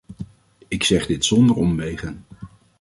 [0.67, 2.23] Ik zeg dit zonder omwegen.